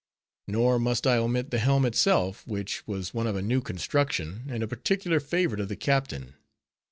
Nor 0.47 0.79
must 0.79 1.05
I 1.05 1.17
omit 1.17 1.51
the 1.51 1.59
helm 1.59 1.85
itself, 1.85 2.47
which 2.47 2.87
was 2.87 3.13
one 3.13 3.27
of 3.27 3.35
a 3.35 3.41
new 3.43 3.61
construction, 3.61 4.45
and 4.47 4.63
a 4.63 4.67
particular 4.67 5.19
favorite 5.19 5.61
of 5.61 5.69
the 5.69 5.75
captain. 5.75 6.33